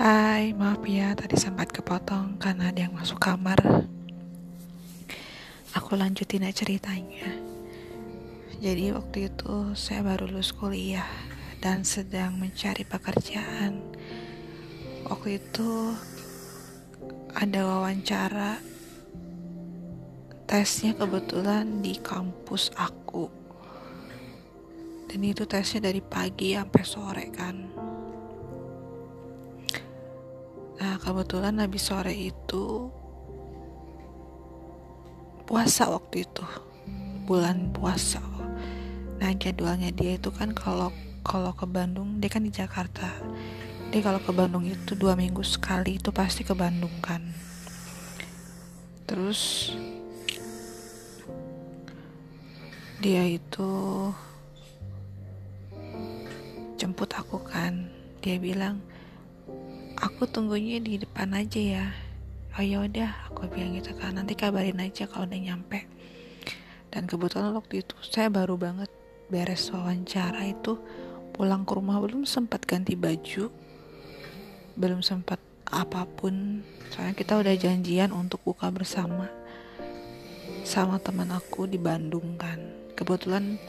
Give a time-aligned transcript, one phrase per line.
[0.00, 3.60] Hai, maaf ya tadi sempat kepotong karena ada yang masuk kamar.
[5.76, 7.28] Aku lanjutin aja ceritanya.
[8.64, 11.04] Jadi waktu itu saya baru lulus kuliah
[11.60, 13.76] dan sedang mencari pekerjaan.
[15.04, 15.92] Waktu itu
[17.36, 18.56] ada wawancara
[20.48, 23.28] tesnya kebetulan di kampus aku
[25.12, 27.79] dan itu tesnya dari pagi sampai sore kan
[30.80, 32.88] Nah kebetulan habis sore itu
[35.44, 36.40] puasa waktu itu
[37.28, 38.24] bulan puasa.
[39.20, 40.88] Nah jadwalnya dia itu kan kalau
[41.20, 43.12] kalau ke Bandung dia kan di Jakarta.
[43.92, 47.28] Dia kalau ke Bandung itu dua minggu sekali itu pasti ke Bandung kan.
[49.04, 49.74] Terus
[53.04, 53.68] dia itu
[56.80, 57.92] jemput aku kan.
[58.24, 58.80] Dia bilang
[60.00, 61.86] aku tunggunya di depan aja ya.
[62.56, 64.16] Oh ya udah aku bilang gitu kan.
[64.16, 65.84] Nanti kabarin aja kalau udah nyampe.
[66.90, 68.88] Dan kebetulan waktu itu saya baru banget
[69.28, 70.80] beres wawancara itu.
[71.36, 73.52] Pulang ke rumah belum sempat ganti baju.
[74.74, 76.64] Belum sempat apa pun.
[76.90, 79.28] Soalnya kita udah janjian untuk buka bersama
[80.66, 82.58] sama teman aku di Bandung kan.
[82.96, 83.60] Kebetulan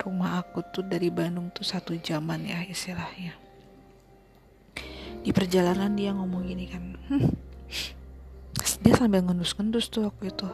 [0.00, 3.49] rumah aku tuh dari Bandung tuh satu jaman ya istilahnya
[5.20, 6.84] di perjalanan dia ngomong gini kan.
[7.12, 7.28] Hm.
[8.80, 10.48] dia sambil ngendus-ngendus tuh waktu itu.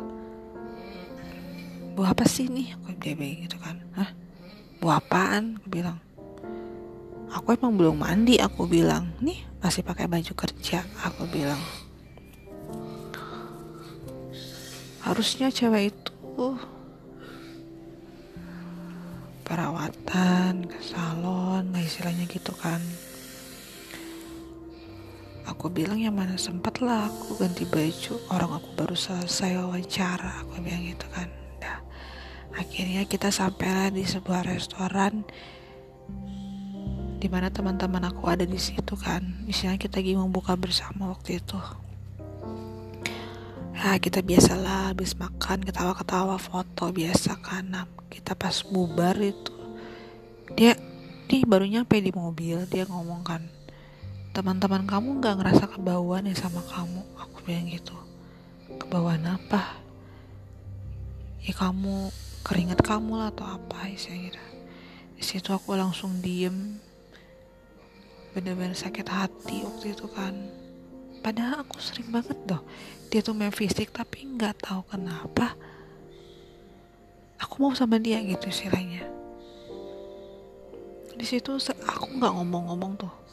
[1.95, 3.77] Buah apa sih nih aku bilang gitu kan.
[3.95, 4.11] Hah?
[4.83, 5.63] Buah apaan?
[5.63, 5.99] Aku bilang.
[7.31, 9.15] Aku emang belum mandi aku bilang.
[9.23, 11.63] Nih masih pakai baju kerja aku bilang.
[15.07, 16.59] Harusnya cewek itu
[19.47, 22.83] perawatan ke salon nah istilahnya gitu kan
[25.47, 30.59] Aku bilang ya mana sempet lah aku ganti baju orang aku baru selesai wawancara aku
[30.59, 31.31] bilang gitu kan.
[31.63, 31.79] Nah,
[32.59, 35.23] akhirnya kita sampailah di sebuah restoran
[37.23, 39.23] di mana teman-teman aku ada di situ kan.
[39.47, 41.59] Misalnya kita lagi membuka bersama waktu itu.
[43.77, 47.71] Ya kita biasalah habis makan ketawa-ketawa foto biasa kan.
[47.71, 49.55] Nah, kita pas bubar itu
[50.59, 50.75] dia
[51.27, 53.43] dia baru nyampe di mobil dia ngomong kan
[54.37, 57.01] teman-teman kamu nggak ngerasa kebauan ya sama kamu?
[57.25, 57.97] Aku bilang gitu.
[58.69, 59.81] Kebauan apa?
[61.41, 62.13] Ya kamu
[62.45, 64.45] keringat kamu lah atau apa ya saya kira.
[65.17, 66.77] Di situ aku langsung diem.
[68.37, 70.37] Bener-bener sakit hati waktu itu kan.
[71.25, 72.61] Padahal aku sering banget doh
[73.09, 75.57] dia tuh main fisik tapi nggak tahu kenapa.
[77.41, 79.09] Aku mau sama dia gitu istilahnya.
[81.17, 81.57] Di situ
[81.89, 83.26] aku nggak ngomong-ngomong tuh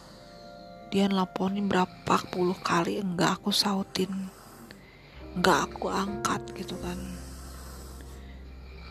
[0.94, 4.30] dia nelponin berapa puluh kali enggak aku sautin
[5.34, 7.02] enggak aku angkat gitu kan.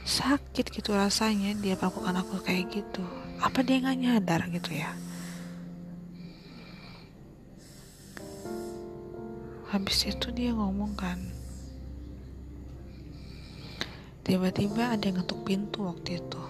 [0.03, 3.07] Sakit gitu rasanya dia melakukan aku kayak gitu.
[3.39, 4.99] Apa dia nggak nyadar gitu ya?
[9.71, 11.23] Habis itu dia ngomong kan
[14.27, 16.43] tiba-tiba ada yang ngetuk pintu waktu itu.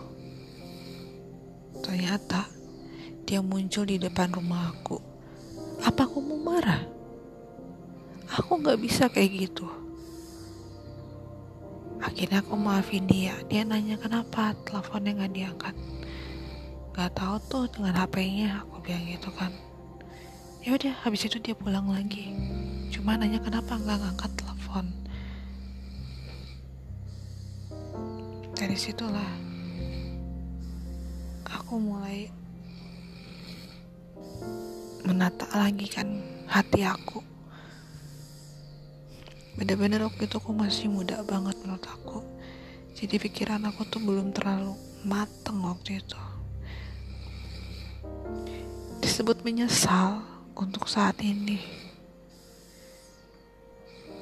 [1.84, 2.48] Ternyata
[3.28, 5.11] dia muncul di depan rumah aku
[5.82, 6.82] apa aku mau marah?
[8.38, 9.66] Aku gak bisa kayak gitu.
[12.00, 13.36] Akhirnya aku maafin dia.
[13.50, 15.74] Dia nanya kenapa teleponnya gak diangkat.
[16.96, 18.64] Gak tahu tuh dengan HP-nya.
[18.64, 19.52] Aku bilang gitu kan.
[20.62, 22.30] Ya udah, habis itu dia pulang lagi.
[22.94, 24.86] Cuma nanya kenapa nggak ngangkat telepon.
[28.54, 29.26] Dari situlah
[31.50, 32.30] aku mulai
[35.02, 36.06] menata lagi kan
[36.46, 37.18] hati aku.
[39.58, 42.24] Bener-bener waktu itu aku masih muda banget menurut aku.
[42.96, 46.20] Jadi pikiran aku tuh belum terlalu mateng waktu itu.
[49.02, 50.22] Disebut menyesal
[50.54, 51.58] untuk saat ini.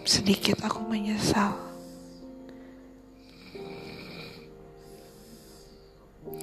[0.03, 1.55] Sedikit aku menyesal.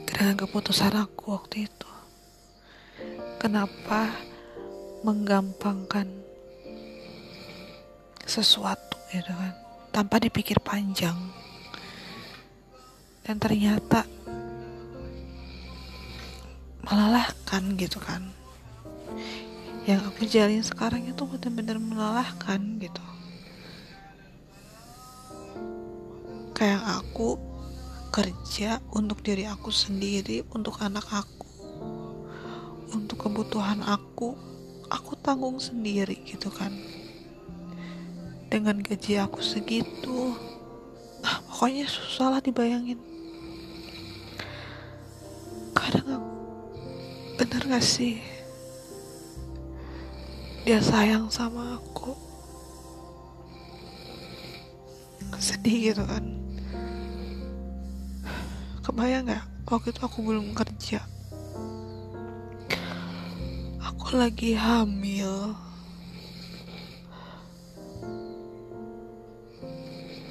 [0.08, 1.77] Dengan keputusan aku waktu itu
[3.38, 4.10] kenapa
[5.06, 6.10] menggampangkan
[8.26, 9.54] sesuatu gitu kan?
[9.94, 11.16] Tanpa dipikir panjang.
[13.22, 14.04] Dan ternyata
[16.84, 18.34] melelahkan gitu kan?
[19.88, 23.06] Yang aku jalin sekarang itu benar-benar melelahkan gitu.
[26.58, 27.38] Kayak aku
[28.10, 31.47] kerja untuk diri aku sendiri untuk anak aku
[33.38, 34.34] kebutuhan aku
[34.90, 36.74] aku tanggung sendiri gitu kan.
[38.50, 40.34] Dengan gaji aku segitu
[41.22, 42.98] ah, pokoknya susah lah dibayangin.
[45.78, 46.34] Kadang aku
[47.38, 48.18] bener gak sih?
[50.66, 52.18] Dia sayang sama aku.
[55.38, 56.26] Sedih gitu kan.
[58.82, 59.46] Kebayang gak?
[59.70, 61.06] Waktu itu aku belum kerja
[64.08, 65.52] aku lagi hamil.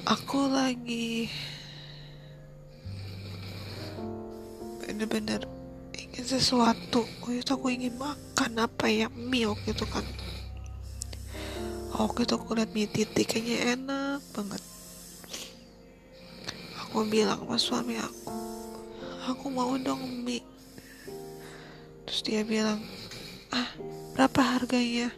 [0.01, 1.29] Aku lagi
[4.81, 5.45] bener-bener
[5.93, 7.05] ingin sesuatu.
[7.21, 9.13] Waktu itu aku ingin makan apa ya?
[9.13, 10.01] Mie waktu itu kan.
[12.01, 14.61] Waktu itu aku lihat mie titik kayaknya enak banget.
[16.81, 18.33] Aku bilang sama suami aku
[19.29, 20.41] aku mau dong mie
[22.09, 22.81] terus dia bilang
[23.51, 23.69] ah
[24.15, 25.11] berapa harganya?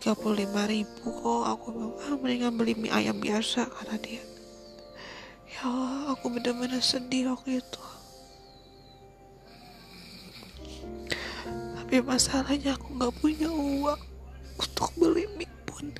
[0.00, 1.42] 35 ribu kok.
[1.44, 4.24] Aku bilang ah mendingan beli mie ayam biasa kata dia.
[5.50, 7.84] Ya Allah aku bener-bener sedih waktu itu.
[11.76, 14.00] Tapi masalahnya aku gak punya uang
[14.56, 15.90] untuk beli mie pun.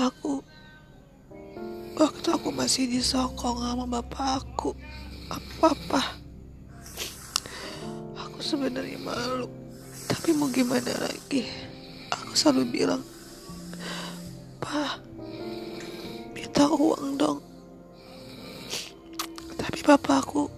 [0.00, 0.42] Aku
[1.94, 4.74] waktu aku masih disokong sama bapak aku
[5.32, 6.22] apa apa
[8.42, 9.48] sebenarnya malu.
[10.10, 11.48] Tapi mau gimana lagi?
[12.12, 13.00] Aku selalu bilang
[14.60, 15.00] pak
[16.36, 17.40] minta uang dong.
[19.56, 20.50] Tapi papa aku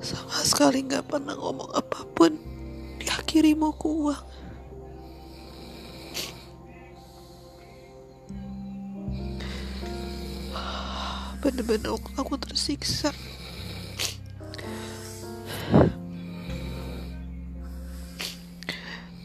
[0.00, 2.38] sama sekali nggak pernah ngomong apa pun.
[2.96, 4.29] Diakhiri mau uang
[11.50, 13.10] bener-bener aku tersiksa.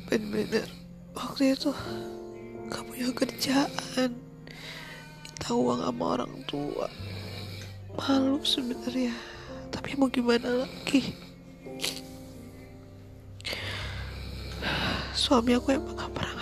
[0.09, 0.65] Bener-bener
[1.13, 1.69] waktu itu
[2.65, 4.09] gak punya kerjaan.
[5.21, 6.89] Minta uang sama orang tua.
[7.93, 9.13] Malu sebenarnya
[9.69, 11.13] tapi mau gimana lagi?
[15.13, 16.34] Suami aku emang gak pernah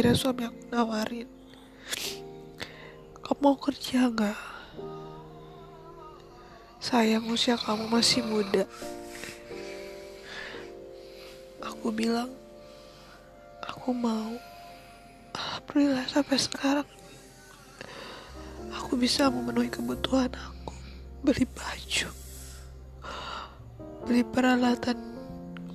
[0.00, 1.28] akhirnya suami aku nawarin
[3.20, 4.40] kamu mau kerja nggak
[6.80, 8.64] Sayang usia kamu masih muda.
[11.60, 12.32] Aku bilang,
[13.60, 14.32] aku mau.
[15.36, 16.88] Alhamdulillah sampai sekarang
[18.72, 20.72] aku bisa memenuhi kebutuhan aku.
[21.20, 22.08] Beli baju,
[24.08, 24.96] beli peralatan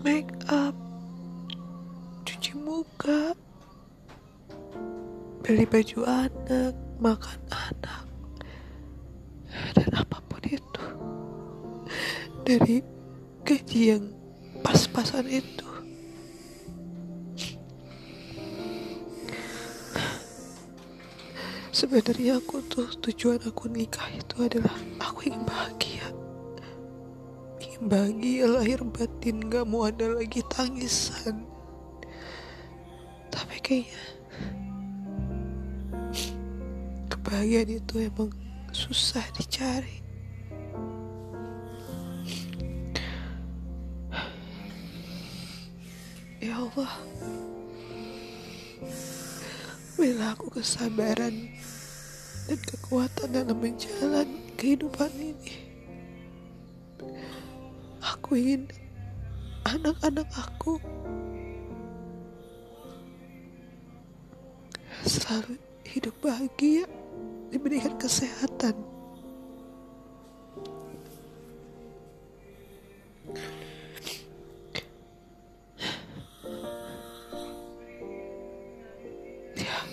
[0.02, 0.74] make up,
[2.26, 3.38] cuci muka,
[5.46, 8.10] beli baju anak, makan anak,
[9.78, 10.86] dan apa pun itu.
[12.42, 12.82] Dari
[13.46, 14.10] gaji yang
[14.66, 15.70] pas-pasan itu.
[21.70, 26.10] Sebenarnya aku tuh tujuan aku nikah itu adalah aku ingin bahagia.
[27.62, 31.46] Ingin bahagia lahir batin gak mau ada lagi tangisan.
[33.30, 34.15] Tapi kayaknya
[37.36, 38.32] kebahagiaan itu emang
[38.72, 40.00] susah dicari
[46.40, 46.96] Ya Allah
[50.00, 51.52] Berilah aku kesabaran
[52.48, 55.56] dan kekuatan dalam menjalani kehidupan ini.
[58.00, 58.72] Aku ingin
[59.68, 60.80] anak-anak aku
[65.04, 66.86] selalu hidup bahagia,
[67.54, 68.96] diberikan kesehatan.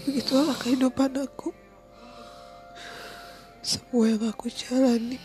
[0.02, 1.54] begitulah kehidupan aku
[3.62, 5.20] semua yang aku jalani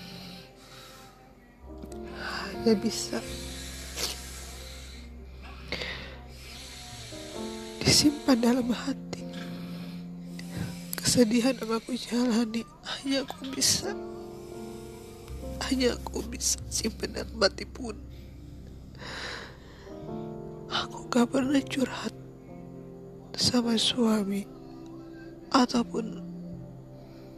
[2.13, 3.17] hanya bisa
[7.81, 9.06] disimpan dalam hati
[11.07, 13.95] kesedihan yang aku jalani hanya aku bisa.
[15.63, 17.95] Hanya aku bisa simpan dalam hati pun.
[20.67, 22.11] Aku gak pernah curhat
[23.39, 24.43] sama suami.
[25.47, 26.19] Ataupun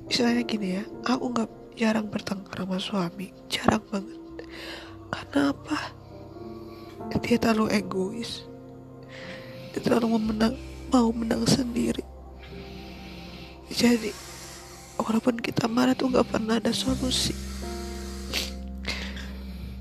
[0.09, 3.29] misalnya gini ya aku nggak jarang bertengkar sama suami.
[3.53, 4.17] Jarang banget.
[5.13, 5.93] Karena apa?
[7.21, 8.49] Dia terlalu egois.
[9.77, 10.57] Dia terlalu memenang
[10.89, 12.01] mau menang sendiri
[13.79, 14.11] jadi
[14.99, 17.31] walaupun kita marah tuh gak pernah ada solusi.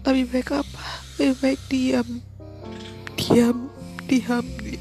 [0.06, 1.02] Lebih baik apa?
[1.18, 2.08] Lebih baik diam.
[3.18, 3.58] Diam.
[4.06, 4.77] Diam diam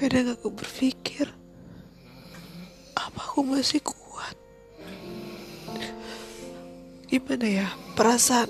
[0.00, 1.28] kadang aku berpikir
[2.96, 4.32] apa aku masih kuat?
[7.04, 8.48] Gimana ya perasaan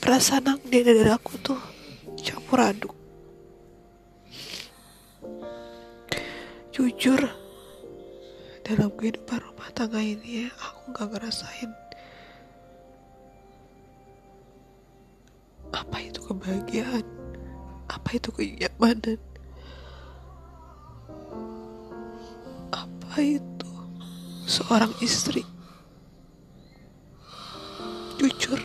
[0.00, 1.60] perasaan aku dia dari aku tuh
[2.16, 2.96] campur aduk.
[6.72, 7.20] Jujur
[8.64, 11.68] dalam kehidupan rumah tangga ini ya, aku gak ngerasain
[15.68, 17.04] apa itu kebahagiaan
[17.92, 19.20] apa itu kenyamanan
[23.18, 23.70] apa itu
[24.46, 25.42] seorang istri.
[28.14, 28.62] Jujur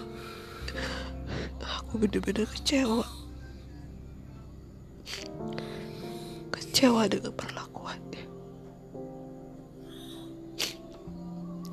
[1.57, 3.01] aku benar-benar kecewa.
[6.53, 8.25] Kecewa dengan perlakuannya.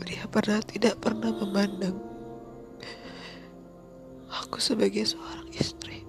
[0.00, 2.00] Dia pernah tidak pernah memandang
[4.32, 6.00] aku sebagai seorang istri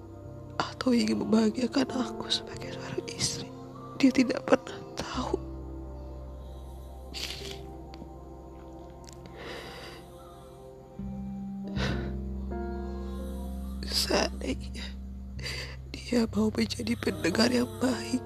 [0.56, 3.52] atau ingin membahagiakan aku sebagai seorang istri.
[4.00, 4.61] Dia tidak pernah
[14.02, 14.82] seandainya
[15.94, 18.24] dia mau menjadi pendengar yang baik.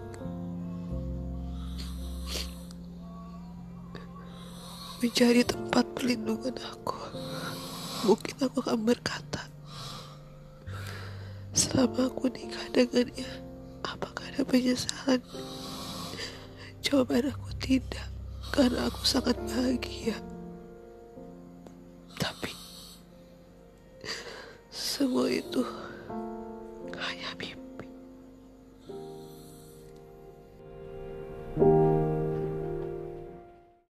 [5.05, 6.97] Menjadi tempat perlindungan aku
[8.09, 9.45] mungkin aku akan berkata
[11.53, 13.29] selama aku nikah dengannya
[13.85, 15.21] apakah ada penyesalan?
[16.81, 18.09] Jawaban aku tidak
[18.55, 20.17] karena aku sangat bahagia
[24.97, 25.61] semua itu